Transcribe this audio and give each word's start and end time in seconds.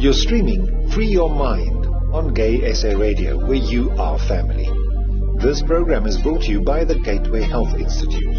You're 0.00 0.12
streaming 0.12 0.92
Free 0.92 1.08
Your 1.08 1.28
Mind 1.28 1.84
on 2.14 2.32
Gay 2.32 2.72
SA 2.72 2.90
Radio, 2.90 3.36
where 3.48 3.56
you 3.56 3.90
are 3.98 4.16
family. 4.16 4.68
This 5.42 5.60
program 5.60 6.06
is 6.06 6.16
brought 6.22 6.42
to 6.42 6.52
you 6.52 6.62
by 6.62 6.84
the 6.84 6.94
Gateway 7.00 7.42
Health 7.42 7.74
Institute. 7.74 8.38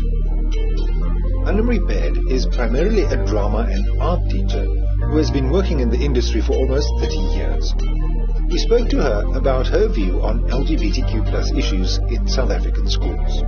Baird 1.43 2.17
is 2.29 2.45
primarily 2.45 3.03
a 3.03 3.25
drama 3.25 3.67
and 3.69 4.01
art 4.01 4.21
teacher 4.29 4.63
who 4.63 5.17
has 5.17 5.29
been 5.31 5.51
working 5.51 5.81
in 5.81 5.89
the 5.89 5.99
industry 5.99 6.39
for 6.39 6.53
almost 6.53 6.87
30 7.01 7.17
years. 7.35 7.73
We 8.49 8.57
spoke 8.57 8.87
to 8.91 9.01
her 9.03 9.23
about 9.35 9.67
her 9.67 9.89
view 9.89 10.21
on 10.21 10.47
LGBTQ 10.49 11.29
plus 11.29 11.51
issues 11.51 11.97
in 12.09 12.25
South 12.29 12.51
African 12.51 12.89
schools. 12.89 13.43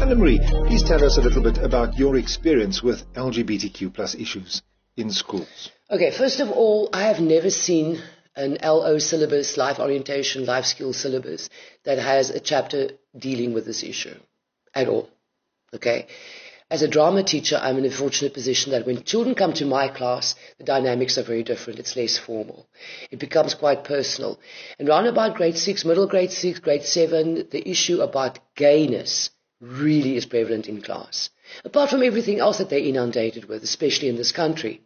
Annemarie, 0.00 0.40
please 0.68 0.82
tell 0.82 1.04
us 1.04 1.18
a 1.18 1.20
little 1.20 1.42
bit 1.42 1.58
about 1.58 1.98
your 1.98 2.16
experience 2.16 2.82
with 2.82 3.04
LGBTQ 3.12 3.92
plus 3.92 4.14
issues 4.14 4.62
in 4.96 5.10
schools. 5.10 5.70
Okay, 5.94 6.10
first 6.10 6.40
of 6.40 6.50
all, 6.50 6.90
I 6.92 7.04
have 7.04 7.20
never 7.20 7.50
seen 7.50 8.02
an 8.34 8.58
LO 8.60 8.98
syllabus, 8.98 9.56
life 9.56 9.78
orientation, 9.78 10.44
life 10.44 10.64
skills 10.64 10.96
syllabus, 10.96 11.48
that 11.84 11.98
has 12.00 12.30
a 12.30 12.40
chapter 12.40 12.90
dealing 13.16 13.52
with 13.54 13.64
this 13.64 13.84
issue 13.84 14.16
at 14.74 14.88
all. 14.88 15.08
Okay? 15.72 16.08
As 16.68 16.82
a 16.82 16.88
drama 16.88 17.22
teacher, 17.22 17.60
I'm 17.62 17.78
in 17.78 17.84
a 17.84 17.92
fortunate 17.92 18.34
position 18.34 18.72
that 18.72 18.86
when 18.86 19.04
children 19.04 19.36
come 19.36 19.52
to 19.52 19.66
my 19.66 19.86
class, 19.86 20.34
the 20.58 20.64
dynamics 20.64 21.16
are 21.16 21.22
very 21.22 21.44
different. 21.44 21.78
It's 21.78 21.94
less 21.94 22.18
formal. 22.18 22.66
It 23.12 23.20
becomes 23.20 23.54
quite 23.54 23.84
personal. 23.84 24.40
And 24.80 24.88
round 24.88 25.06
about 25.06 25.36
grade 25.36 25.56
six, 25.56 25.84
middle 25.84 26.08
grade 26.08 26.32
six, 26.32 26.58
grade 26.58 26.82
seven, 26.82 27.46
the 27.52 27.70
issue 27.70 28.00
about 28.00 28.40
gayness 28.56 29.30
really 29.60 30.16
is 30.16 30.26
prevalent 30.26 30.66
in 30.66 30.82
class. 30.82 31.30
Apart 31.64 31.90
from 31.90 32.02
everything 32.02 32.40
else 32.40 32.58
that 32.58 32.68
they're 32.68 32.80
inundated 32.80 33.44
with, 33.44 33.62
especially 33.62 34.08
in 34.08 34.16
this 34.16 34.32
country. 34.32 34.80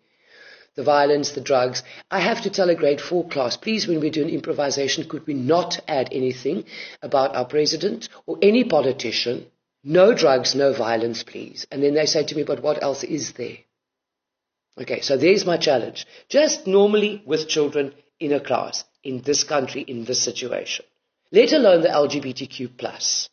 The 0.77 0.85
violence, 0.85 1.33
the 1.33 1.41
drugs. 1.41 1.83
I 2.11 2.21
have 2.21 2.43
to 2.43 2.51
tell 2.51 2.71
a 2.71 2.75
grade 2.75 3.01
four 3.01 3.27
class, 3.29 3.57
please, 3.57 3.89
when 3.89 4.01
we 4.01 4.11
do 4.11 4.23
an 4.23 4.29
improvisation, 4.29 5.09
could 5.09 5.27
we 5.27 5.35
not 5.35 5.81
add 5.89 6.09
anything 6.13 6.65
about 7.03 7.35
our 7.35 7.45
president 7.45 8.09
or 8.27 8.39
any 8.41 8.65
politician? 8.65 9.47
No 9.83 10.15
drugs, 10.15 10.55
no 10.55 10.73
violence, 10.73 11.23
please. 11.23 11.67
And 11.71 11.83
then 11.83 11.95
they 11.95 12.07
say 12.07 12.25
to 12.25 12.37
me, 12.37 12.43
but 12.43 12.63
what 12.63 12.83
else 12.83 13.03
is 13.03 13.33
there? 13.33 13.59
Okay, 14.81 15.01
so 15.01 15.17
there's 15.17 15.45
my 15.45 15.57
challenge. 15.57 16.07
Just 16.29 16.67
normally 16.67 17.23
with 17.27 17.49
children 17.49 17.93
in 18.21 18.33
a 18.33 18.41
class, 18.41 18.85
in 19.03 19.23
this 19.23 19.45
country, 19.45 19.83
in 19.83 20.05
this 20.05 20.23
situation. 20.23 20.85
Let 21.33 21.53
alone 21.53 21.83
the 21.83 21.89
LGBTQ 21.89 22.77
plus. 22.77 23.29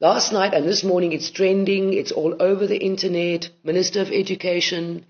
Last 0.00 0.32
night 0.32 0.52
and 0.52 0.66
this 0.66 0.84
morning 0.84 1.12
it's 1.12 1.30
trending, 1.30 1.94
it's 1.94 2.12
all 2.12 2.42
over 2.42 2.66
the 2.66 2.76
internet. 2.76 3.48
Minister 3.62 4.00
of 4.00 4.10
Education 4.10 5.06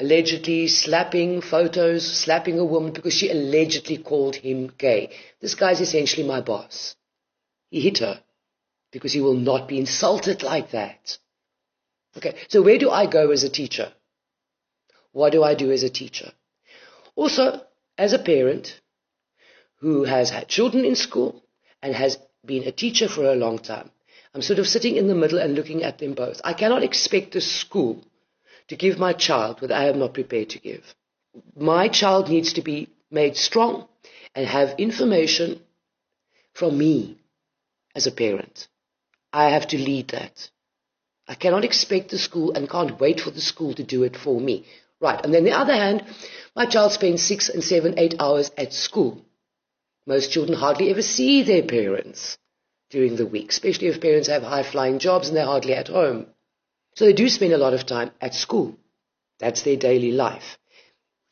allegedly 0.00 0.66
slapping 0.66 1.42
photos, 1.42 2.10
slapping 2.10 2.58
a 2.58 2.64
woman 2.64 2.92
because 2.92 3.12
she 3.12 3.30
allegedly 3.30 3.98
called 3.98 4.34
him 4.34 4.72
gay. 4.78 5.10
This 5.40 5.54
guy's 5.54 5.80
essentially 5.80 6.26
my 6.26 6.40
boss. 6.40 6.96
He 7.70 7.80
hit 7.80 7.98
her 7.98 8.20
because 8.90 9.12
he 9.12 9.20
will 9.20 9.34
not 9.34 9.68
be 9.68 9.78
insulted 9.78 10.42
like 10.42 10.70
that. 10.70 11.18
Okay, 12.16 12.34
so 12.48 12.62
where 12.62 12.78
do 12.78 12.90
I 12.90 13.06
go 13.06 13.30
as 13.30 13.44
a 13.44 13.50
teacher? 13.50 13.92
What 15.12 15.32
do 15.32 15.44
I 15.44 15.54
do 15.54 15.70
as 15.70 15.82
a 15.82 15.90
teacher? 15.90 16.32
Also, 17.14 17.60
as 17.98 18.12
a 18.12 18.18
parent 18.18 18.80
who 19.80 20.04
has 20.04 20.30
had 20.30 20.48
children 20.48 20.84
in 20.84 20.96
school 20.96 21.42
and 21.82 21.94
has 21.94 22.18
been 22.44 22.64
a 22.64 22.72
teacher 22.72 23.08
for 23.08 23.24
a 23.24 23.36
long 23.36 23.58
time, 23.58 23.90
I'm 24.34 24.42
sort 24.42 24.58
of 24.60 24.66
sitting 24.66 24.96
in 24.96 25.08
the 25.08 25.14
middle 25.14 25.38
and 25.38 25.54
looking 25.54 25.82
at 25.82 25.98
them 25.98 26.14
both. 26.14 26.40
I 26.42 26.54
cannot 26.54 26.82
expect 26.82 27.32
the 27.32 27.40
school 27.40 28.02
to 28.68 28.76
give 28.76 28.98
my 28.98 29.12
child 29.12 29.60
what 29.60 29.72
I 29.72 29.88
am 29.88 29.98
not 29.98 30.14
prepared 30.14 30.50
to 30.50 30.58
give. 30.58 30.94
My 31.56 31.88
child 31.88 32.28
needs 32.28 32.52
to 32.54 32.62
be 32.62 32.88
made 33.10 33.36
strong 33.36 33.88
and 34.34 34.46
have 34.46 34.78
information 34.78 35.60
from 36.54 36.76
me 36.78 37.18
as 37.94 38.06
a 38.06 38.12
parent. 38.12 38.68
I 39.32 39.50
have 39.50 39.68
to 39.68 39.78
lead 39.78 40.08
that. 40.08 40.50
I 41.28 41.34
cannot 41.34 41.64
expect 41.64 42.10
the 42.10 42.18
school 42.18 42.52
and 42.52 42.68
can't 42.68 42.98
wait 42.98 43.20
for 43.20 43.30
the 43.30 43.40
school 43.40 43.74
to 43.74 43.84
do 43.84 44.02
it 44.02 44.16
for 44.16 44.40
me. 44.40 44.66
Right. 45.00 45.24
And 45.24 45.32
then 45.32 45.44
the 45.44 45.52
other 45.52 45.74
hand, 45.74 46.04
my 46.54 46.66
child 46.66 46.92
spends 46.92 47.22
six 47.22 47.48
and 47.48 47.62
seven, 47.62 47.98
eight 47.98 48.16
hours 48.20 48.50
at 48.58 48.72
school. 48.72 49.24
Most 50.06 50.32
children 50.32 50.58
hardly 50.58 50.90
ever 50.90 51.02
see 51.02 51.42
their 51.42 51.62
parents 51.62 52.36
during 52.90 53.16
the 53.16 53.26
week, 53.26 53.50
especially 53.50 53.86
if 53.86 54.00
parents 54.00 54.28
have 54.28 54.42
high 54.42 54.64
flying 54.64 54.98
jobs 54.98 55.28
and 55.28 55.36
they're 55.36 55.46
hardly 55.46 55.74
at 55.74 55.88
home. 55.88 56.26
So 56.94 57.04
they 57.04 57.12
do 57.12 57.28
spend 57.28 57.52
a 57.52 57.58
lot 57.58 57.74
of 57.74 57.86
time 57.86 58.10
at 58.20 58.34
school. 58.34 58.76
That's 59.38 59.62
their 59.62 59.76
daily 59.76 60.12
life. 60.12 60.58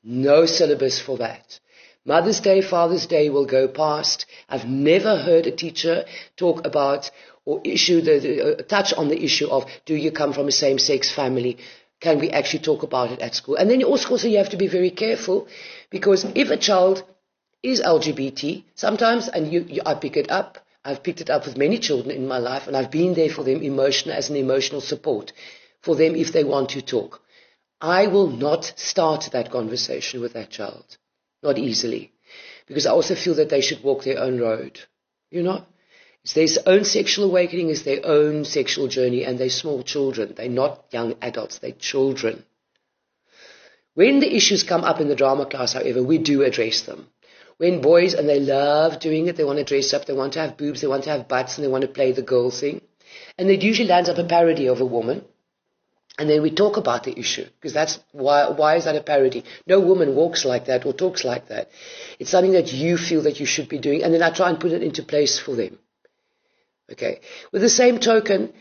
No 0.02 0.46
syllabus 0.46 1.00
for 1.00 1.18
that. 1.18 1.60
Mother's 2.04 2.40
Day, 2.40 2.62
Father's 2.62 3.06
Day 3.06 3.28
will 3.28 3.44
go 3.44 3.68
past. 3.68 4.24
I've 4.48 4.66
never 4.66 5.16
heard 5.16 5.46
a 5.46 5.50
teacher 5.50 6.04
talk 6.36 6.64
about 6.64 7.10
or 7.44 7.60
issue 7.64 8.00
the, 8.00 8.18
the 8.18 8.58
uh, 8.58 8.62
touch 8.62 8.92
on 8.92 9.08
the 9.08 9.22
issue 9.22 9.48
of 9.48 9.66
do 9.84 9.94
you 9.94 10.10
come 10.12 10.32
from 10.32 10.48
a 10.48 10.52
same-sex 10.52 11.10
family? 11.10 11.58
Can 12.00 12.18
we 12.20 12.30
actually 12.30 12.60
talk 12.60 12.82
about 12.82 13.10
it 13.10 13.20
at 13.20 13.34
school? 13.34 13.56
And 13.56 13.70
then 13.70 13.82
also, 13.82 14.10
also 14.10 14.28
you 14.28 14.38
have 14.38 14.50
to 14.50 14.56
be 14.56 14.68
very 14.68 14.90
careful 14.90 15.48
because 15.90 16.24
if 16.34 16.50
a 16.50 16.56
child 16.56 17.04
is 17.62 17.82
LGBT, 17.82 18.64
sometimes, 18.74 19.28
and 19.28 19.52
you, 19.52 19.66
you, 19.68 19.82
I 19.84 19.94
pick 19.94 20.16
it 20.16 20.30
up, 20.30 20.58
I've 20.88 21.02
picked 21.02 21.20
it 21.20 21.28
up 21.28 21.44
with 21.44 21.58
many 21.58 21.78
children 21.78 22.10
in 22.16 22.26
my 22.26 22.38
life, 22.38 22.66
and 22.66 22.74
I've 22.74 22.90
been 22.90 23.12
there 23.12 23.28
for 23.28 23.44
them 23.44 23.62
emotional, 23.62 24.16
as 24.16 24.30
an 24.30 24.36
emotional 24.36 24.80
support 24.80 25.34
for 25.82 25.94
them 25.94 26.16
if 26.16 26.32
they 26.32 26.44
want 26.44 26.70
to 26.70 26.80
talk. 26.80 27.20
I 27.78 28.06
will 28.06 28.28
not 28.28 28.72
start 28.76 29.28
that 29.32 29.50
conversation 29.50 30.22
with 30.22 30.32
that 30.32 30.48
child. 30.48 30.96
Not 31.42 31.58
easily. 31.58 32.12
Because 32.66 32.86
I 32.86 32.92
also 32.92 33.14
feel 33.14 33.34
that 33.34 33.50
they 33.50 33.60
should 33.60 33.84
walk 33.84 34.04
their 34.04 34.18
own 34.18 34.40
road. 34.40 34.80
You 35.30 35.42
know? 35.42 35.66
It's 36.24 36.32
their 36.32 36.48
own 36.64 36.84
sexual 36.84 37.26
awakening, 37.26 37.68
it's 37.68 37.82
their 37.82 38.06
own 38.06 38.46
sexual 38.46 38.88
journey, 38.88 39.26
and 39.26 39.38
they're 39.38 39.50
small 39.50 39.82
children. 39.82 40.32
They're 40.34 40.48
not 40.48 40.86
young 40.90 41.16
adults, 41.20 41.58
they're 41.58 41.72
children. 41.72 42.46
When 43.92 44.20
the 44.20 44.34
issues 44.34 44.62
come 44.62 44.84
up 44.84 45.00
in 45.02 45.08
the 45.08 45.20
drama 45.22 45.44
class, 45.44 45.74
however, 45.74 46.02
we 46.02 46.16
do 46.16 46.44
address 46.44 46.80
them 46.80 47.08
when 47.58 47.82
boys, 47.82 48.14
and 48.14 48.28
they 48.28 48.40
love 48.40 49.00
doing 49.00 49.26
it, 49.26 49.36
they 49.36 49.44
want 49.44 49.58
to 49.58 49.64
dress 49.64 49.92
up, 49.92 50.06
they 50.06 50.12
want 50.14 50.32
to 50.34 50.40
have 50.40 50.56
boobs, 50.56 50.80
they 50.80 50.86
want 50.86 51.04
to 51.04 51.10
have 51.10 51.28
butts, 51.28 51.56
and 51.56 51.64
they 51.64 51.70
want 51.70 51.82
to 51.82 51.88
play 51.88 52.12
the 52.12 52.22
girl 52.22 52.50
thing. 52.50 52.80
And 53.36 53.50
it 53.50 53.62
usually 53.62 53.88
lands 53.88 54.08
up 54.08 54.18
a 54.18 54.24
parody 54.24 54.68
of 54.68 54.80
a 54.80 54.86
woman. 54.86 55.24
And 56.18 56.28
then 56.28 56.42
we 56.42 56.50
talk 56.50 56.76
about 56.76 57.04
the 57.04 57.16
issue, 57.16 57.44
because 57.44 57.72
that's 57.72 58.00
why, 58.12 58.48
why 58.50 58.76
is 58.76 58.84
that 58.84 58.96
a 58.96 59.02
parody? 59.02 59.44
No 59.66 59.78
woman 59.80 60.16
walks 60.16 60.44
like 60.44 60.66
that 60.66 60.84
or 60.84 60.92
talks 60.92 61.24
like 61.24 61.48
that. 61.48 61.70
It's 62.18 62.30
something 62.30 62.52
that 62.52 62.72
you 62.72 62.96
feel 62.96 63.22
that 63.22 63.38
you 63.38 63.46
should 63.46 63.68
be 63.68 63.78
doing, 63.78 64.02
and 64.02 64.12
then 64.12 64.22
I 64.22 64.30
try 64.30 64.48
and 64.50 64.58
put 64.58 64.72
it 64.72 64.82
into 64.82 65.02
place 65.02 65.38
for 65.38 65.54
them. 65.54 65.78
Okay. 66.90 67.20
With 67.52 67.62
the 67.62 67.68
same 67.68 67.98
token, 67.98 68.52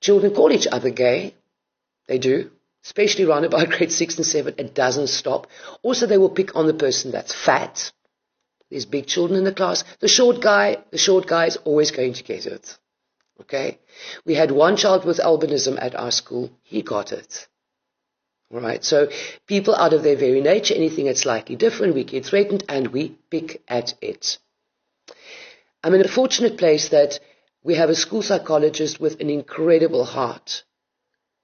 children 0.00 0.34
call 0.34 0.52
each 0.52 0.66
other 0.70 0.90
gay. 0.90 1.34
They 2.08 2.18
do. 2.18 2.50
Especially 2.84 3.24
around 3.24 3.44
about 3.44 3.70
grade 3.76 3.92
six 3.92 4.16
and 4.16 4.26
seven. 4.26 4.54
It 4.58 4.74
doesn't 4.74 5.08
stop. 5.08 5.46
Also, 5.82 6.06
they 6.06 6.18
will 6.18 6.30
pick 6.30 6.56
on 6.56 6.66
the 6.66 6.74
person 6.74 7.10
that's 7.10 7.34
fat. 7.34 7.92
There's 8.70 8.86
big 8.86 9.06
children 9.06 9.38
in 9.38 9.44
the 9.44 9.52
class. 9.52 9.84
The 10.00 10.08
short 10.08 10.40
guy, 10.40 10.78
the 10.90 10.98
short 10.98 11.26
guy 11.26 11.46
is 11.46 11.56
always 11.58 11.90
going 11.90 12.14
to 12.14 12.24
get 12.24 12.46
it. 12.46 12.76
Okay? 13.40 13.78
We 14.24 14.34
had 14.34 14.50
one 14.50 14.76
child 14.76 15.04
with 15.04 15.18
albinism 15.18 15.78
at 15.80 15.94
our 15.94 16.10
school. 16.10 16.50
He 16.62 16.82
got 16.82 17.12
it. 17.12 17.46
Right? 18.50 18.84
So 18.84 19.08
people 19.46 19.74
out 19.74 19.92
of 19.92 20.02
their 20.02 20.16
very 20.16 20.40
nature, 20.40 20.74
anything 20.74 21.06
that's 21.06 21.22
slightly 21.22 21.56
different, 21.56 21.94
we 21.94 22.04
get 22.04 22.26
threatened 22.26 22.64
and 22.68 22.88
we 22.88 23.16
pick 23.30 23.62
at 23.68 23.94
it. 24.00 24.38
I'm 25.82 25.94
in 25.94 26.04
a 26.04 26.08
fortunate 26.08 26.58
place 26.58 26.88
that 26.88 27.20
we 27.62 27.74
have 27.74 27.90
a 27.90 27.94
school 27.94 28.22
psychologist 28.22 29.00
with 29.00 29.20
an 29.20 29.30
incredible 29.30 30.04
heart. 30.04 30.64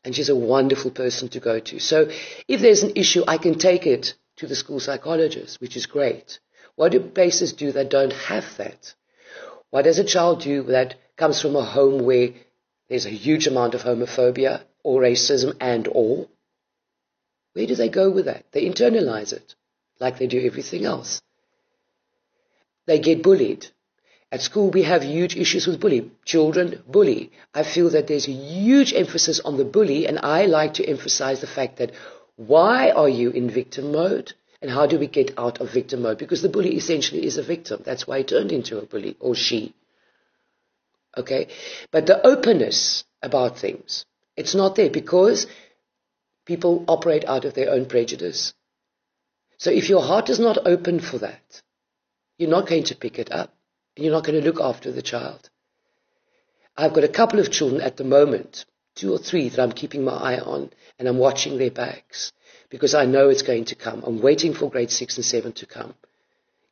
And 0.04 0.14
she's 0.14 0.28
a 0.28 0.36
wonderful 0.36 0.90
person 0.90 1.28
to 1.28 1.40
go 1.40 1.60
to. 1.60 1.78
So 1.78 2.10
if 2.48 2.60
there's 2.60 2.82
an 2.82 2.92
issue, 2.96 3.22
I 3.28 3.38
can 3.38 3.56
take 3.56 3.86
it 3.86 4.14
to 4.36 4.48
the 4.48 4.56
school 4.56 4.80
psychologist, 4.80 5.60
which 5.60 5.76
is 5.76 5.86
great. 5.86 6.40
What 6.76 6.92
do 6.92 7.00
places 7.00 7.52
do 7.52 7.72
that 7.72 7.90
don't 7.90 8.12
have 8.12 8.56
that? 8.56 8.94
What 9.70 9.82
does 9.82 9.98
a 9.98 10.04
child 10.04 10.40
do 10.40 10.62
that 10.64 10.96
comes 11.16 11.40
from 11.40 11.56
a 11.56 11.64
home 11.64 12.04
where 12.04 12.30
there's 12.88 13.06
a 13.06 13.10
huge 13.10 13.46
amount 13.46 13.74
of 13.74 13.82
homophobia 13.82 14.62
or 14.82 15.00
racism 15.00 15.56
and 15.60 15.88
all? 15.88 16.28
Where 17.52 17.66
do 17.66 17.74
they 17.74 17.88
go 17.88 18.10
with 18.10 18.24
that? 18.24 18.44
They 18.52 18.64
internalize 18.64 19.32
it 19.32 19.54
like 20.00 20.18
they 20.18 20.26
do 20.26 20.44
everything 20.44 20.84
else. 20.84 21.20
They 22.86 22.98
get 22.98 23.22
bullied. 23.22 23.66
At 24.30 24.40
school, 24.40 24.70
we 24.70 24.82
have 24.84 25.02
huge 25.02 25.36
issues 25.36 25.66
with 25.66 25.80
bully. 25.80 26.10
Children 26.24 26.82
bully. 26.86 27.32
I 27.54 27.62
feel 27.62 27.90
that 27.90 28.06
there's 28.06 28.26
a 28.26 28.32
huge 28.32 28.94
emphasis 28.94 29.40
on 29.40 29.58
the 29.58 29.64
bully, 29.64 30.06
and 30.06 30.18
I 30.18 30.46
like 30.46 30.74
to 30.74 30.84
emphasize 30.84 31.40
the 31.40 31.46
fact 31.46 31.76
that 31.76 31.92
why 32.36 32.90
are 32.90 33.08
you 33.08 33.30
in 33.30 33.50
victim 33.50 33.92
mode? 33.92 34.32
And 34.62 34.70
how 34.70 34.86
do 34.86 34.96
we 34.96 35.08
get 35.08 35.36
out 35.36 35.60
of 35.60 35.72
victim 35.72 36.02
mode? 36.02 36.18
Because 36.18 36.40
the 36.40 36.48
bully 36.48 36.76
essentially 36.76 37.26
is 37.26 37.36
a 37.36 37.42
victim. 37.42 37.82
That's 37.84 38.06
why 38.06 38.18
he 38.18 38.24
turned 38.24 38.52
into 38.52 38.78
a 38.78 38.86
bully, 38.86 39.16
or 39.18 39.34
she. 39.34 39.74
Okay? 41.18 41.48
But 41.90 42.06
the 42.06 42.24
openness 42.24 43.02
about 43.20 43.58
things, 43.58 44.06
it's 44.36 44.54
not 44.54 44.76
there 44.76 44.88
because 44.88 45.48
people 46.46 46.84
operate 46.86 47.24
out 47.24 47.44
of 47.44 47.54
their 47.54 47.70
own 47.70 47.86
prejudice. 47.86 48.54
So 49.58 49.70
if 49.70 49.88
your 49.88 50.02
heart 50.02 50.30
is 50.30 50.38
not 50.38 50.64
open 50.64 51.00
for 51.00 51.18
that, 51.18 51.62
you're 52.38 52.48
not 52.48 52.68
going 52.68 52.84
to 52.84 52.94
pick 52.94 53.18
it 53.18 53.32
up 53.32 53.52
and 53.96 54.04
you're 54.04 54.14
not 54.14 54.24
going 54.24 54.40
to 54.40 54.46
look 54.46 54.60
after 54.60 54.92
the 54.92 55.02
child. 55.02 55.50
I've 56.76 56.94
got 56.94 57.04
a 57.04 57.08
couple 57.08 57.40
of 57.40 57.50
children 57.50 57.80
at 57.80 57.96
the 57.96 58.04
moment, 58.04 58.64
two 58.94 59.12
or 59.12 59.18
three 59.18 59.48
that 59.48 59.60
I'm 59.60 59.72
keeping 59.72 60.04
my 60.04 60.12
eye 60.12 60.38
on 60.38 60.70
and 61.00 61.08
I'm 61.08 61.18
watching 61.18 61.58
their 61.58 61.70
backs 61.72 62.32
because 62.72 62.94
I 62.94 63.04
know 63.04 63.28
it's 63.28 63.42
going 63.42 63.66
to 63.66 63.74
come. 63.74 64.02
I'm 64.02 64.22
waiting 64.22 64.54
for 64.54 64.70
grade 64.70 64.90
six 64.90 65.18
and 65.18 65.24
seven 65.24 65.52
to 65.52 65.66
come. 65.66 65.92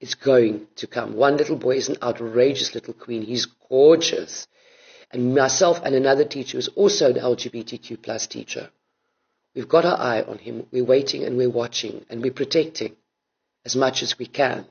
It's 0.01 0.15
going 0.15 0.67
to 0.77 0.87
come. 0.87 1.15
One 1.15 1.37
little 1.37 1.57
boy 1.57 1.77
is 1.77 1.91
an 1.91 1.99
outrageous 2.03 2.75
little 2.75 2.95
queen. 2.95 3.21
He's 3.21 3.45
gorgeous. 3.69 4.49
And 5.11 5.35
myself 5.35 5.79
and 5.85 5.95
another 5.95 6.25
teacher 6.25 6.57
who's 6.57 6.69
also 6.69 7.11
an 7.11 7.17
LGBTQ 7.17 8.01
plus 8.01 8.27
teacher. 8.27 8.71
We've 9.55 9.69
got 9.69 9.85
our 9.85 9.99
eye 9.99 10.23
on 10.23 10.39
him. 10.39 10.67
We're 10.73 10.87
waiting 10.87 11.25
and 11.25 11.37
we're 11.37 11.51
watching 11.51 12.07
and 12.09 12.23
we're 12.23 12.33
protecting 12.33 12.97
as 13.67 13.77
much 13.77 14.03
as 14.03 14.19
we 14.19 14.25
can. 14.25 14.65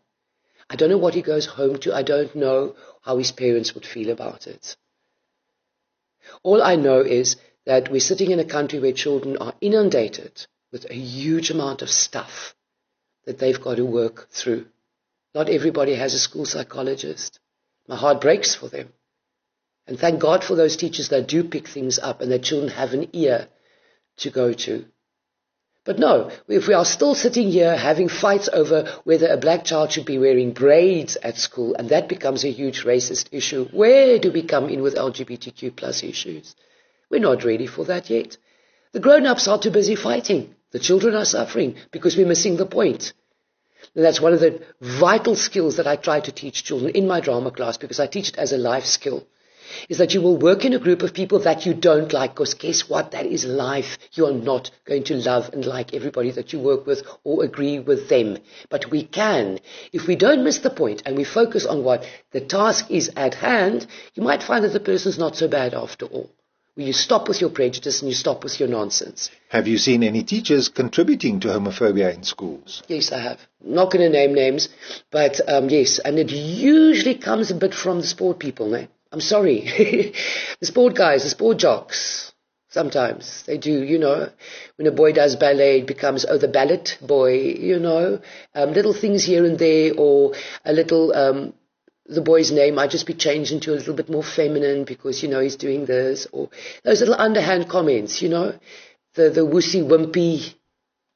I 0.67 0.77
don't 0.77 0.89
know 0.89 0.97
what 0.97 1.13
he 1.13 1.21
goes 1.21 1.45
home 1.45 1.77
to. 1.81 1.93
I 1.93 2.01
don't 2.01 2.35
know 2.35 2.75
how 3.01 3.19
his 3.19 3.31
parents 3.31 3.75
would 3.75 3.85
feel 3.85 4.09
about 4.09 4.47
it. 4.47 4.75
All 6.41 6.63
I 6.63 6.75
know 6.75 7.01
is 7.01 7.35
that 7.67 7.91
we're 7.91 7.99
sitting 7.99 8.31
in 8.31 8.39
a 8.39 8.45
country 8.45 8.79
where 8.79 8.93
children 8.93 9.37
are 9.37 9.53
inundated 9.61 10.47
with 10.71 10.85
a 10.89 10.95
huge 10.95 11.51
amount 11.51 11.81
of 11.81 11.89
stuff 11.89 12.55
that 13.25 13.39
they've 13.39 13.61
got 13.61 13.75
to 13.75 13.85
work 13.85 14.29
through. 14.29 14.65
Not 15.33 15.49
everybody 15.49 15.95
has 15.95 16.13
a 16.13 16.19
school 16.19 16.45
psychologist. 16.45 17.39
My 17.87 17.95
heart 17.95 18.21
breaks 18.21 18.55
for 18.55 18.67
them. 18.67 18.93
And 19.87 19.99
thank 19.99 20.19
God 20.19 20.43
for 20.43 20.55
those 20.55 20.77
teachers 20.77 21.09
that 21.09 21.27
do 21.27 21.43
pick 21.43 21.67
things 21.67 21.97
up 21.99 22.21
and 22.21 22.31
their 22.31 22.39
children 22.39 22.71
have 22.71 22.93
an 22.93 23.09
ear 23.13 23.47
to 24.17 24.29
go 24.29 24.53
to. 24.53 24.85
But 25.85 25.97
no, 25.97 26.29
if 26.47 26.67
we 26.67 26.75
are 26.75 26.85
still 26.85 27.15
sitting 27.15 27.49
here 27.49 27.75
having 27.75 28.09
fights 28.09 28.49
over 28.51 28.85
whether 29.05 29.27
a 29.27 29.37
black 29.37 29.63
child 29.63 29.91
should 29.91 30.05
be 30.05 30.19
wearing 30.19 30.51
braids 30.51 31.17
at 31.23 31.37
school, 31.37 31.73
and 31.73 31.89
that 31.89 32.07
becomes 32.07 32.43
a 32.43 32.51
huge 32.51 32.83
racist 32.83 33.29
issue, 33.31 33.67
where 33.71 34.19
do 34.19 34.31
we 34.31 34.43
come 34.43 34.69
in 34.69 34.83
with 34.83 34.95
LGBTQ 34.95 35.75
plus 35.75 36.03
issues? 36.03 36.55
We're 37.09 37.21
not 37.21 37.43
ready 37.43 37.65
for 37.65 37.85
that 37.85 38.09
yet. 38.09 38.37
The 38.91 38.99
grown-ups 38.99 39.47
are 39.47 39.57
too 39.57 39.71
busy 39.71 39.95
fighting. 39.95 40.53
The 40.71 40.79
children 40.79 41.15
are 41.15 41.25
suffering 41.25 41.75
because 41.91 42.15
we're 42.15 42.27
missing 42.27 42.57
the 42.57 42.65
point. 42.65 43.13
And 43.95 44.05
that's 44.05 44.21
one 44.21 44.33
of 44.33 44.39
the 44.39 44.61
vital 44.81 45.35
skills 45.35 45.77
that 45.77 45.87
I 45.87 45.95
try 45.95 46.19
to 46.19 46.31
teach 46.31 46.63
children 46.63 46.91
in 46.91 47.07
my 47.07 47.21
drama 47.21 47.51
class 47.51 47.77
because 47.77 47.99
I 47.99 48.07
teach 48.07 48.29
it 48.29 48.37
as 48.37 48.51
a 48.51 48.57
life 48.57 48.85
skill. 48.85 49.25
Is 49.87 49.99
that 49.99 50.13
you 50.13 50.21
will 50.21 50.37
work 50.37 50.65
in 50.65 50.73
a 50.73 50.79
group 50.79 51.03
of 51.03 51.13
people 51.13 51.39
that 51.39 51.65
you 51.65 51.73
don't 51.75 52.11
like 52.11 52.33
because 52.33 52.55
guess 52.55 52.89
what? 52.89 53.11
That 53.11 53.25
is 53.25 53.45
life. 53.45 53.97
You 54.13 54.25
are 54.25 54.33
not 54.33 54.71
going 54.85 55.03
to 55.05 55.15
love 55.15 55.49
and 55.53 55.63
like 55.65 55.93
everybody 55.93 56.31
that 56.31 56.53
you 56.53 56.59
work 56.59 56.87
with 56.87 57.03
or 57.23 57.43
agree 57.43 57.79
with 57.79 58.09
them. 58.09 58.37
But 58.69 58.89
we 58.89 59.03
can. 59.03 59.59
If 59.93 60.07
we 60.07 60.15
don't 60.15 60.43
miss 60.43 60.59
the 60.59 60.71
point 60.71 61.03
and 61.05 61.15
we 61.15 61.23
focus 61.23 61.65
on 61.65 61.83
what 61.83 62.03
the 62.31 62.41
task 62.41 62.89
is 62.89 63.11
at 63.15 63.35
hand, 63.35 63.85
you 64.15 64.23
might 64.23 64.43
find 64.43 64.63
that 64.63 64.73
the 64.73 64.79
person's 64.79 65.19
not 65.19 65.35
so 65.35 65.47
bad 65.47 65.73
after 65.73 66.05
all 66.05 66.29
you 66.81 66.93
stop 66.93 67.27
with 67.27 67.41
your 67.41 67.49
prejudice 67.49 68.01
and 68.01 68.09
you 68.09 68.15
stop 68.15 68.43
with 68.43 68.59
your 68.59 68.69
nonsense. 68.69 69.29
Have 69.49 69.67
you 69.67 69.77
seen 69.77 70.03
any 70.03 70.23
teachers 70.23 70.69
contributing 70.69 71.39
to 71.41 71.49
homophobia 71.49 72.13
in 72.13 72.23
schools? 72.23 72.83
Yes, 72.87 73.11
I 73.11 73.19
have. 73.19 73.39
Not 73.63 73.91
going 73.91 74.09
to 74.09 74.09
name 74.09 74.33
names, 74.33 74.69
but 75.11 75.41
um, 75.49 75.69
yes, 75.69 75.99
and 75.99 76.17
it 76.17 76.31
usually 76.31 77.15
comes 77.15 77.51
a 77.51 77.55
bit 77.55 77.73
from 77.73 78.01
the 78.01 78.07
sport 78.07 78.39
people. 78.39 78.69
No? 78.69 78.87
I'm 79.11 79.21
sorry. 79.21 79.61
the 80.59 80.65
sport 80.65 80.95
guys, 80.95 81.23
the 81.23 81.29
sport 81.29 81.57
jocks, 81.57 82.31
sometimes 82.69 83.43
they 83.47 83.57
do, 83.57 83.83
you 83.83 83.97
know. 83.97 84.29
When 84.75 84.87
a 84.87 84.91
boy 84.91 85.13
does 85.13 85.35
ballet, 85.35 85.79
it 85.79 85.87
becomes, 85.87 86.25
oh, 86.29 86.37
the 86.37 86.47
ballet 86.47 86.83
boy, 87.01 87.33
you 87.33 87.79
know. 87.79 88.21
Um, 88.55 88.73
little 88.73 88.93
things 88.93 89.23
here 89.23 89.45
and 89.45 89.57
there, 89.57 89.93
or 89.97 90.33
a 90.63 90.73
little 90.73 91.13
um, 91.13 91.53
the 92.09 92.21
boy's 92.21 92.51
name 92.51 92.75
might 92.75 92.89
just 92.89 93.05
be 93.05 93.13
changed 93.13 93.51
into 93.51 93.71
a 93.71 93.75
little 93.75 93.93
bit 93.93 94.09
more 94.09 94.23
feminine 94.23 94.83
because, 94.83 95.21
you 95.21 95.29
know, 95.29 95.39
he's 95.39 95.55
doing 95.55 95.85
this, 95.85 96.27
or 96.31 96.49
those 96.83 96.99
little 96.99 97.15
underhand 97.15 97.69
comments, 97.69 98.21
you 98.21 98.29
know, 98.29 98.57
the, 99.13 99.29
the 99.29 99.45
wussy, 99.45 99.83
wimpy, 99.83 100.55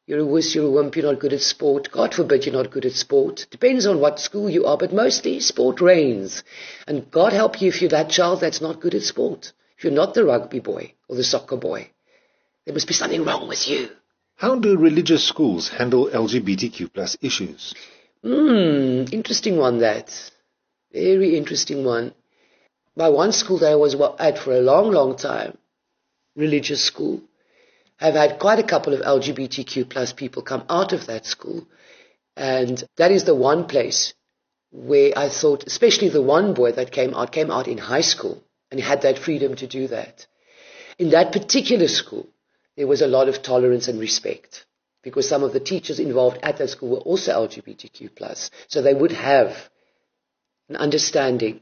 you're 0.05 0.19
a 0.19 0.25
wuss, 0.25 0.53
you're 0.53 0.67
a 0.67 0.71
wimp, 0.71 0.95
you're 0.95 1.11
not 1.11 1.19
good 1.21 1.33
at 1.33 1.41
sport. 1.41 1.89
God 1.89 2.13
forbid 2.13 2.45
you're 2.45 2.53
not 2.53 2.71
good 2.71 2.85
at 2.85 2.91
sport. 2.91 3.47
Depends 3.49 3.85
on 3.85 4.01
what 4.01 4.19
school 4.19 4.49
you 4.49 4.65
are, 4.65 4.77
but 4.77 4.93
mostly 4.93 5.39
sport 5.39 5.79
reigns. 5.79 6.43
And 6.85 7.09
God 7.09 7.31
help 7.31 7.61
you 7.61 7.69
if 7.69 7.81
you're 7.81 7.89
that 7.91 8.09
child 8.09 8.41
that's 8.41 8.61
not 8.61 8.81
good 8.81 8.95
at 8.95 9.03
sport. 9.03 9.53
If 9.77 9.85
you're 9.85 9.93
not 9.93 10.13
the 10.13 10.25
rugby 10.25 10.59
boy 10.59 10.93
or 11.07 11.15
the 11.15 11.23
soccer 11.23 11.57
boy, 11.57 11.89
there 12.65 12.73
must 12.73 12.87
be 12.87 12.93
something 12.93 13.23
wrong 13.23 13.47
with 13.47 13.67
you. 13.67 13.89
How 14.35 14.59
do 14.59 14.77
religious 14.77 15.25
schools 15.25 15.69
handle 15.69 16.09
LGBTQ 16.09 16.93
plus 16.93 17.17
issues? 17.21 17.73
Hmm, 18.23 19.05
interesting 19.11 19.57
one 19.57 19.79
that. 19.79 20.31
Very 20.93 21.35
interesting 21.35 21.83
one. 21.83 22.13
My 22.95 23.09
one 23.09 23.31
school 23.31 23.57
that 23.59 23.71
I 23.71 23.75
was 23.75 23.95
at 24.19 24.37
for 24.37 24.53
a 24.53 24.61
long, 24.61 24.91
long 24.91 25.15
time, 25.17 25.57
religious 26.35 26.83
school, 26.83 27.21
I've 27.99 28.13
had 28.13 28.39
quite 28.39 28.59
a 28.59 28.63
couple 28.63 28.93
of 28.93 29.01
LGBTQ 29.01 29.89
plus 29.89 30.13
people 30.13 30.43
come 30.43 30.63
out 30.69 30.93
of 30.93 31.07
that 31.07 31.25
school. 31.25 31.65
And 32.37 32.83
that 32.97 33.11
is 33.11 33.23
the 33.23 33.35
one 33.35 33.65
place 33.65 34.13
where 34.71 35.17
I 35.17 35.29
thought, 35.29 35.65
especially 35.65 36.09
the 36.09 36.21
one 36.21 36.53
boy 36.53 36.73
that 36.73 36.91
came 36.91 37.13
out, 37.15 37.31
came 37.31 37.49
out 37.49 37.67
in 37.67 37.77
high 37.77 38.01
school 38.01 38.43
and 38.69 38.79
had 38.79 39.01
that 39.01 39.19
freedom 39.19 39.55
to 39.55 39.67
do 39.67 39.87
that. 39.87 40.27
In 40.99 41.09
that 41.11 41.31
particular 41.31 41.87
school, 41.87 42.27
there 42.75 42.87
was 42.87 43.01
a 43.01 43.07
lot 43.07 43.29
of 43.29 43.41
tolerance 43.41 43.87
and 43.87 43.99
respect 43.99 44.65
because 45.01 45.27
some 45.27 45.43
of 45.43 45.53
the 45.53 45.59
teachers 45.59 45.99
involved 45.99 46.39
at 46.43 46.57
that 46.57 46.69
school 46.69 46.89
were 46.89 46.97
also 46.97 47.47
LGBTQ 47.47 48.15
plus. 48.15 48.51
So 48.67 48.81
they 48.81 48.93
would 48.93 49.11
have 49.11 49.69
and 50.67 50.77
understanding. 50.77 51.61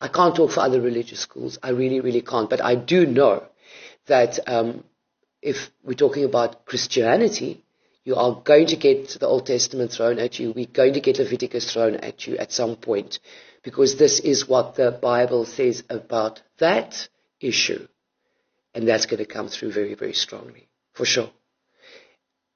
I 0.00 0.08
can't 0.08 0.34
talk 0.34 0.52
for 0.52 0.60
other 0.60 0.80
religious 0.80 1.20
schools. 1.20 1.58
I 1.62 1.70
really, 1.70 2.00
really 2.00 2.22
can't. 2.22 2.48
But 2.48 2.62
I 2.62 2.74
do 2.74 3.06
know 3.06 3.44
that 4.06 4.38
um, 4.48 4.84
if 5.40 5.70
we're 5.82 5.94
talking 5.94 6.24
about 6.24 6.64
Christianity, 6.64 7.64
you 8.04 8.16
are 8.16 8.40
going 8.42 8.66
to 8.68 8.76
get 8.76 9.10
the 9.20 9.26
Old 9.26 9.46
Testament 9.46 9.92
thrown 9.92 10.18
at 10.18 10.38
you. 10.38 10.52
We're 10.52 10.66
going 10.66 10.94
to 10.94 11.00
get 11.00 11.18
Leviticus 11.18 11.72
thrown 11.72 11.96
at 11.96 12.26
you 12.26 12.36
at 12.36 12.52
some 12.52 12.76
point 12.76 13.20
because 13.62 13.96
this 13.96 14.18
is 14.18 14.48
what 14.48 14.74
the 14.74 14.90
Bible 14.90 15.44
says 15.44 15.84
about 15.88 16.42
that 16.58 17.08
issue. 17.40 17.86
And 18.74 18.88
that's 18.88 19.06
going 19.06 19.18
to 19.18 19.26
come 19.26 19.48
through 19.48 19.72
very, 19.72 19.94
very 19.94 20.14
strongly, 20.14 20.68
for 20.94 21.04
sure. 21.04 21.30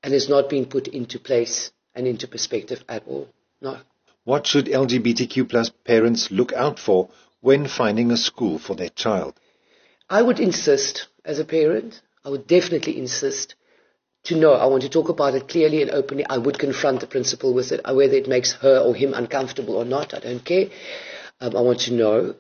And 0.03 0.15
it's 0.15 0.29
not 0.29 0.49
being 0.49 0.67
put 0.67 0.89
into 0.89 1.19
place 1.19 1.71
and 1.95 2.07
into 2.07 2.27
perspective 2.27 2.83
at 2.89 3.07
all. 3.07 3.29
No. 3.61 3.79
What 4.27 4.45
should 4.45 4.67
LGBTQ 4.67 5.49
plus 5.49 5.71
parents 5.85 6.33
look 6.33 6.53
out 6.53 6.81
for 6.81 7.11
when 7.43 7.69
finding 7.69 8.11
a 8.11 8.17
school 8.17 8.59
for 8.59 8.75
their 8.75 8.89
child? 8.89 9.35
I 10.11 10.21
would 10.21 10.41
insist, 10.41 11.07
as 11.25 11.39
a 11.39 11.45
parent, 11.45 12.01
I 12.25 12.31
would 12.31 12.49
definitely 12.49 12.99
insist 12.99 13.55
to 14.25 14.35
know. 14.35 14.55
I 14.55 14.67
want 14.67 14.83
to 14.83 14.89
talk 14.89 15.09
about 15.09 15.37
it 15.37 15.47
clearly 15.47 15.81
and 15.81 15.93
openly. 15.93 16.27
I 16.27 16.39
would 16.39 16.59
confront 16.59 16.99
the 16.99 17.07
principal 17.07 17.55
with 17.55 17.71
it, 17.71 17.83
whether 17.87 18.17
it 18.17 18.27
makes 18.27 18.55
her 18.55 18.79
or 18.79 18.97
him 18.97 19.15
uncomfortable 19.15 19.77
or 19.77 19.85
not. 19.85 20.13
I 20.13 20.19
don't 20.19 20.45
care. 20.45 20.71
Um, 21.41 21.57
I 21.57 21.61
want 21.61 21.79
to 21.83 21.93
know. 21.93 22.35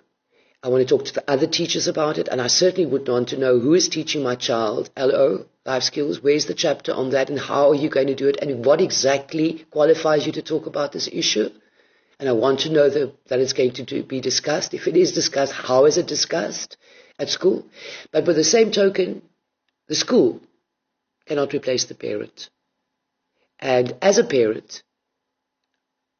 I 0.64 0.68
want 0.68 0.82
to 0.82 0.92
talk 0.92 1.04
to 1.04 1.14
the 1.14 1.30
other 1.30 1.46
teachers 1.46 1.86
about 1.86 2.18
it, 2.18 2.26
and 2.26 2.40
I 2.40 2.48
certainly 2.48 2.90
would 2.90 3.06
want 3.06 3.28
to 3.28 3.38
know 3.38 3.60
who 3.60 3.74
is 3.74 3.88
teaching 3.88 4.24
my 4.24 4.34
child 4.34 4.90
LO 4.96 5.46
life 5.64 5.84
skills. 5.84 6.20
Where's 6.20 6.46
the 6.46 6.54
chapter 6.54 6.92
on 6.92 7.10
that, 7.10 7.30
and 7.30 7.38
how 7.38 7.70
are 7.70 7.76
you 7.76 7.88
going 7.88 8.08
to 8.08 8.16
do 8.16 8.26
it, 8.26 8.38
and 8.42 8.64
what 8.64 8.80
exactly 8.80 9.64
qualifies 9.70 10.26
you 10.26 10.32
to 10.32 10.42
talk 10.42 10.66
about 10.66 10.90
this 10.90 11.08
issue? 11.12 11.50
And 12.18 12.28
I 12.28 12.32
want 12.32 12.60
to 12.60 12.70
know 12.70 12.88
the, 12.88 13.12
that 13.28 13.40
it's 13.40 13.52
going 13.52 13.72
to 13.72 13.82
do, 13.82 14.02
be 14.02 14.20
discussed. 14.20 14.72
If 14.72 14.86
it 14.86 14.96
is 14.96 15.12
discussed, 15.12 15.52
how 15.52 15.84
is 15.84 15.98
it 15.98 16.06
discussed 16.06 16.76
at 17.18 17.28
school? 17.28 17.66
But 18.10 18.24
by 18.24 18.32
the 18.32 18.44
same 18.44 18.70
token, 18.70 19.22
the 19.88 19.94
school 19.94 20.40
cannot 21.26 21.52
replace 21.52 21.84
the 21.84 21.94
parent. 21.94 22.48
And 23.58 23.96
as 24.00 24.18
a 24.18 24.24
parent, 24.24 24.82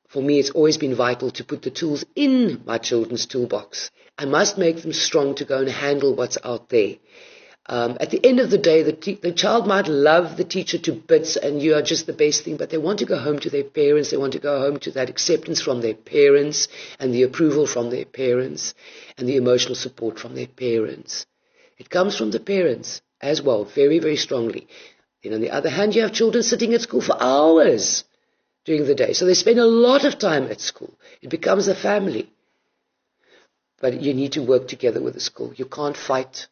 for 0.09 0.23
me, 0.23 0.39
it's 0.39 0.51
always 0.51 0.79
been 0.79 0.95
vital 0.95 1.31
to 1.33 1.45
put 1.45 1.63
the 1.63 1.71
tools 1.71 2.05
in 2.15 2.63
my 2.65 2.79
children's 2.79 3.27
toolbox. 3.27 3.91
I 4.19 4.25
must 4.25 4.57
make 4.57 4.83
them 4.83 4.93
strong 4.93 5.35
to 5.37 5.45
go 5.45 5.59
and 5.59 5.69
handle 5.69 6.15
what's 6.15 6.39
out 6.45 6.69
there. 6.69 6.97
Um, 7.69 7.97
at 7.99 8.11
the 8.11 8.25
end 8.25 8.39
of 8.39 8.51
the 8.51 8.59
day, 8.59 8.85
the, 8.85 8.93
te- 8.93 9.19
the 9.21 9.33
child 9.33 9.67
might 9.67 9.89
love 9.89 10.37
the 10.37 10.45
teacher 10.45 10.79
to 10.79 10.93
bits 10.93 11.37
and 11.37 11.61
you 11.61 11.75
are 11.75 11.83
just 11.83 12.07
the 12.07 12.13
best 12.13 12.45
thing, 12.45 12.57
but 12.57 12.71
they 12.71 12.79
want 12.79 13.01
to 13.01 13.07
go 13.07 13.19
home 13.19 13.41
to 13.41 13.51
their 13.51 13.65
parents. 13.65 14.11
They 14.11 14.17
want 14.17 14.35
to 14.35 14.39
go 14.39 14.61
home 14.61 14.79
to 14.81 14.93
that 14.93 15.11
acceptance 15.11 15.61
from 15.61 15.81
their 15.81 15.95
parents 15.95 16.69
and 17.01 17.13
the 17.13 17.25
approval 17.25 17.67
from 17.67 17.91
their 17.91 18.05
parents 18.05 18.75
and 19.19 19.29
the 19.29 19.37
emotional 19.37 19.75
support 19.75 20.21
from 20.21 20.37
their 20.37 20.47
parents. 20.47 21.27
It 21.77 21.91
comes 21.91 22.17
from 22.17 22.31
the 22.31 22.39
parents 22.39 23.03
as 23.21 23.43
well, 23.43 23.65
very, 23.65 23.99
very 23.99 24.17
strongly. 24.17 24.69
Then 25.25 25.35
on 25.35 25.41
the 25.41 25.51
other 25.51 25.71
hand, 25.71 25.97
you 25.97 26.03
have 26.03 26.13
children 26.13 26.45
sitting 26.45 26.73
at 26.73 26.83
school 26.83 27.01
for 27.01 27.21
hours 27.21 28.05
during 28.65 28.87
the 28.87 28.95
day. 28.95 29.13
So 29.13 29.25
they 29.25 29.35
spend 29.35 29.59
a 29.59 29.67
lot 29.67 30.05
of 30.05 30.19
time 30.21 30.45
at 30.45 30.61
school. 30.61 30.95
It 31.21 31.31
becomes 31.31 31.67
a 31.67 31.75
family. 31.75 32.31
But 33.81 34.01
you 34.01 34.15
need 34.15 34.33
to 34.33 34.43
work 34.43 34.69
together 34.69 35.03
with 35.03 35.15
the 35.15 35.21
school. 35.21 35.53
You 35.57 35.65
can't 35.65 35.97
fight 35.97 36.47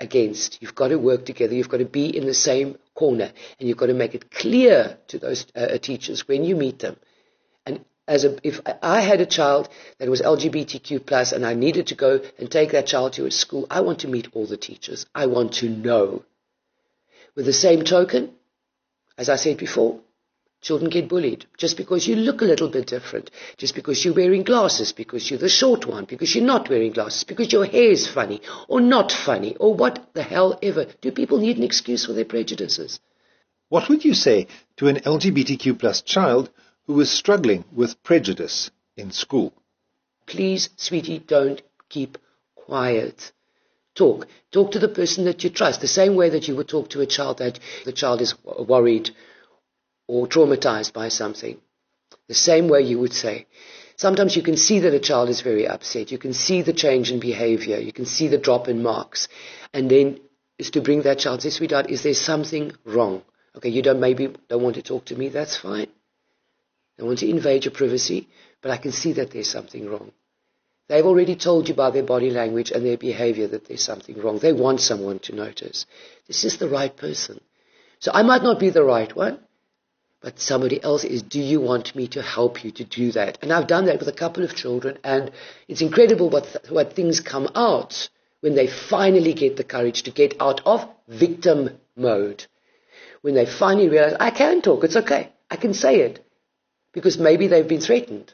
against. 0.00 0.60
You've 0.60 0.74
got 0.74 0.88
to 0.88 0.98
work 0.98 1.24
together. 1.24 1.54
You've 1.54 1.68
got 1.68 1.78
to 1.78 1.84
be 1.84 2.16
in 2.16 2.26
the 2.26 2.34
same 2.34 2.76
corner, 2.94 3.32
and 3.58 3.68
you've 3.68 3.78
got 3.78 3.86
to 3.86 3.94
make 3.94 4.14
it 4.14 4.30
clear 4.30 4.98
to 5.08 5.18
those 5.18 5.46
uh, 5.56 5.60
uh 5.60 5.78
teachers 5.78 6.26
when 6.28 6.44
you 6.44 6.56
meet 6.56 6.78
them. 6.80 6.96
And 7.66 7.84
as 8.06 8.24
a, 8.24 8.36
if 8.46 8.60
I 8.82 9.00
had 9.00 9.20
a 9.20 9.26
child 9.26 9.68
that 9.98 10.08
was 10.08 10.20
LGBTQ 10.20 11.06
plus, 11.06 11.32
and 11.32 11.44
I 11.46 11.54
needed 11.54 11.88
to 11.88 11.94
go 11.94 12.20
and 12.38 12.50
take 12.50 12.72
that 12.72 12.86
child 12.86 13.14
to 13.14 13.26
a 13.26 13.30
school, 13.30 13.66
I 13.70 13.80
want 13.80 14.00
to 14.00 14.08
meet 14.08 14.28
all 14.34 14.46
the 14.46 14.56
teachers. 14.56 15.06
I 15.14 15.26
want 15.26 15.54
to 15.54 15.68
know. 15.68 16.24
With 17.34 17.46
the 17.46 17.52
same 17.52 17.84
token, 17.84 18.32
as 19.18 19.28
I 19.28 19.36
said 19.36 19.58
before, 19.58 20.00
Children 20.64 20.88
get 20.88 21.10
bullied 21.10 21.44
just 21.58 21.76
because 21.76 22.08
you 22.08 22.16
look 22.16 22.40
a 22.40 22.46
little 22.46 22.70
bit 22.70 22.86
different, 22.86 23.30
just 23.58 23.74
because 23.74 24.02
you're 24.02 24.14
wearing 24.14 24.44
glasses, 24.44 24.92
because 24.92 25.28
you're 25.28 25.38
the 25.38 25.46
short 25.46 25.84
one, 25.84 26.06
because 26.06 26.34
you're 26.34 26.42
not 26.42 26.70
wearing 26.70 26.92
glasses, 26.92 27.22
because 27.22 27.52
your 27.52 27.66
hair 27.66 27.90
is 27.90 28.06
funny 28.08 28.40
or 28.66 28.80
not 28.80 29.12
funny, 29.12 29.54
or 29.56 29.74
what 29.74 30.08
the 30.14 30.22
hell 30.22 30.58
ever. 30.62 30.86
Do 31.02 31.12
people 31.12 31.36
need 31.36 31.58
an 31.58 31.64
excuse 31.64 32.06
for 32.06 32.14
their 32.14 32.24
prejudices? 32.24 32.98
What 33.68 33.90
would 33.90 34.06
you 34.06 34.14
say 34.14 34.46
to 34.78 34.88
an 34.88 35.00
LGBTQ 35.00 35.78
plus 35.78 36.00
child 36.00 36.48
who 36.86 36.98
is 36.98 37.10
struggling 37.10 37.66
with 37.70 38.02
prejudice 38.02 38.70
in 38.96 39.10
school? 39.10 39.52
Please, 40.24 40.70
sweetie, 40.76 41.18
don't 41.18 41.60
keep 41.90 42.16
quiet. 42.54 43.32
Talk. 43.94 44.28
Talk 44.50 44.72
to 44.72 44.78
the 44.78 44.88
person 44.88 45.26
that 45.26 45.44
you 45.44 45.50
trust, 45.50 45.82
the 45.82 45.86
same 45.86 46.16
way 46.16 46.30
that 46.30 46.48
you 46.48 46.56
would 46.56 46.68
talk 46.68 46.88
to 46.90 47.02
a 47.02 47.06
child 47.06 47.36
that 47.38 47.60
the 47.84 47.92
child 47.92 48.22
is 48.22 48.34
worried 48.44 49.10
or 50.06 50.26
traumatized 50.26 50.92
by 50.92 51.08
something. 51.08 51.58
The 52.28 52.34
same 52.34 52.68
way 52.68 52.82
you 52.82 52.98
would 52.98 53.12
say. 53.12 53.46
Sometimes 53.96 54.34
you 54.34 54.42
can 54.42 54.56
see 54.56 54.80
that 54.80 54.94
a 54.94 54.98
child 54.98 55.28
is 55.28 55.40
very 55.40 55.66
upset. 55.68 56.10
You 56.10 56.18
can 56.18 56.32
see 56.32 56.62
the 56.62 56.72
change 56.72 57.12
in 57.12 57.20
behavior. 57.20 57.78
You 57.78 57.92
can 57.92 58.06
see 58.06 58.28
the 58.28 58.38
drop 58.38 58.68
in 58.68 58.82
marks. 58.82 59.28
And 59.72 59.90
then 59.90 60.20
is 60.58 60.70
to 60.70 60.80
bring 60.80 61.02
that 61.02 61.18
child, 61.18 61.42
say, 61.42 61.50
sweetheart, 61.50 61.90
is 61.90 62.02
there 62.02 62.14
something 62.14 62.72
wrong? 62.84 63.22
Okay, 63.56 63.68
you 63.68 63.82
don't 63.82 64.00
maybe 64.00 64.32
don't 64.48 64.62
want 64.62 64.76
to 64.76 64.82
talk 64.82 65.04
to 65.06 65.16
me, 65.16 65.28
that's 65.28 65.56
fine. 65.56 65.86
I 66.98 67.04
want 67.04 67.20
to 67.20 67.28
invade 67.28 67.64
your 67.64 67.72
privacy, 67.72 68.28
but 68.62 68.70
I 68.70 68.76
can 68.76 68.92
see 68.92 69.12
that 69.14 69.30
there's 69.30 69.50
something 69.50 69.88
wrong. 69.88 70.12
They've 70.88 71.06
already 71.06 71.34
told 71.34 71.68
you 71.68 71.74
by 71.74 71.90
their 71.90 72.02
body 72.02 72.30
language 72.30 72.70
and 72.70 72.84
their 72.84 72.98
behavior 72.98 73.48
that 73.48 73.66
there's 73.66 73.82
something 73.82 74.20
wrong. 74.20 74.38
They 74.38 74.52
want 74.52 74.80
someone 74.80 75.18
to 75.20 75.34
notice. 75.34 75.86
This 76.26 76.44
is 76.44 76.58
the 76.58 76.68
right 76.68 76.94
person. 76.94 77.40
So 78.00 78.10
I 78.12 78.22
might 78.22 78.42
not 78.42 78.60
be 78.60 78.70
the 78.70 78.84
right 78.84 79.14
one, 79.16 79.38
but 80.24 80.40
somebody 80.40 80.82
else 80.82 81.04
is, 81.04 81.20
do 81.20 81.38
you 81.38 81.60
want 81.60 81.94
me 81.94 82.08
to 82.08 82.22
help 82.22 82.64
you 82.64 82.70
to 82.70 82.82
do 82.82 83.12
that? 83.12 83.36
And 83.42 83.52
I've 83.52 83.66
done 83.66 83.84
that 83.84 83.98
with 83.98 84.08
a 84.08 84.12
couple 84.12 84.42
of 84.42 84.54
children, 84.54 84.96
and 85.04 85.30
it's 85.68 85.82
incredible 85.82 86.30
what, 86.30 86.44
th- 86.44 86.70
what 86.70 86.94
things 86.94 87.20
come 87.20 87.50
out 87.54 88.08
when 88.40 88.54
they 88.54 88.66
finally 88.66 89.34
get 89.34 89.58
the 89.58 89.64
courage 89.64 90.04
to 90.04 90.10
get 90.10 90.34
out 90.40 90.62
of 90.64 90.88
victim 91.08 91.78
mode. 91.94 92.46
When 93.20 93.34
they 93.34 93.44
finally 93.44 93.90
realize, 93.90 94.16
I 94.18 94.30
can 94.30 94.62
talk, 94.62 94.82
it's 94.84 94.96
okay, 94.96 95.30
I 95.50 95.56
can 95.56 95.74
say 95.74 95.96
it. 95.96 96.24
Because 96.94 97.18
maybe 97.18 97.46
they've 97.46 97.68
been 97.68 97.82
threatened, 97.82 98.32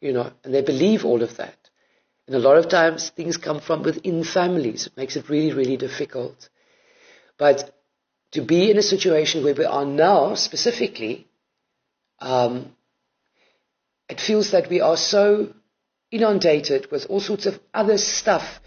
you 0.00 0.14
know, 0.14 0.32
and 0.44 0.54
they 0.54 0.62
believe 0.62 1.04
all 1.04 1.22
of 1.22 1.36
that. 1.36 1.58
And 2.26 2.34
a 2.34 2.38
lot 2.38 2.56
of 2.56 2.70
times 2.70 3.10
things 3.10 3.36
come 3.36 3.60
from 3.60 3.82
within 3.82 4.24
families. 4.24 4.86
It 4.86 4.96
makes 4.96 5.16
it 5.16 5.28
really, 5.28 5.52
really 5.52 5.76
difficult. 5.76 6.48
But 7.36 7.70
to 8.32 8.42
be 8.42 8.70
in 8.70 8.78
a 8.78 8.82
situation 8.82 9.44
where 9.44 9.54
we 9.54 9.64
are 9.64 9.84
now 9.84 10.34
specifically, 10.34 11.26
um, 12.18 12.74
it 14.08 14.20
feels 14.20 14.50
that 14.50 14.68
we 14.68 14.80
are 14.80 14.96
so 14.96 15.52
inundated 16.10 16.90
with 16.90 17.06
all 17.08 17.20
sorts 17.20 17.46
of 17.46 17.58
other 17.72 17.98
stuff 17.98 18.60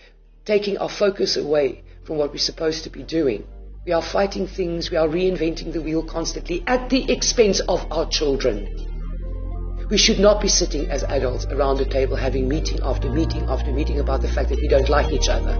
taking 0.45 0.77
our 0.77 0.89
focus 0.89 1.37
away 1.37 1.83
from 2.05 2.17
what 2.17 2.31
we're 2.31 2.37
supposed 2.37 2.83
to 2.83 2.89
be 2.89 3.03
doing. 3.03 3.45
We 3.85 3.91
are 3.91 4.01
fighting 4.01 4.47
things, 4.47 4.89
we 4.89 4.97
are 4.97 5.07
reinventing 5.07 5.73
the 5.73 5.81
wheel 5.81 6.03
constantly 6.03 6.63
at 6.65 6.89
the 6.89 7.11
expense 7.11 7.59
of 7.67 7.85
our 7.91 8.07
children. 8.07 8.93
We 9.89 9.97
should 9.97 10.19
not 10.19 10.41
be 10.41 10.47
sitting 10.47 10.89
as 10.89 11.03
adults 11.03 11.45
around 11.45 11.79
a 11.79 11.85
table 11.85 12.15
having 12.15 12.47
meeting 12.47 12.79
after 12.81 13.11
meeting 13.11 13.43
after 13.47 13.71
meeting 13.71 13.99
about 13.99 14.21
the 14.21 14.27
fact 14.27 14.49
that 14.49 14.59
we 14.59 14.67
don't 14.67 14.89
like 14.89 15.11
each 15.11 15.29
other. 15.29 15.55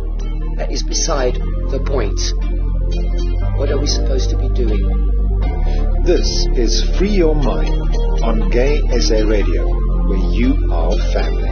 That 0.58 0.72
is 0.72 0.82
beside 0.82 1.36
the 1.36 1.84
point. 1.86 2.65
What 2.96 3.72
are 3.72 3.80
we 3.80 3.88
supposed 3.88 4.30
to 4.30 4.38
be 4.38 4.48
doing? 4.50 6.04
This 6.06 6.46
is 6.56 6.98
Free 6.98 7.10
Your 7.10 7.36
Mind 7.36 7.96
on 8.24 8.50
Gay 8.50 8.80
SA 9.00 9.28
Radio, 9.28 9.68
where 10.08 10.32
you 10.32 10.72
are 10.72 10.96
family. 11.12 11.45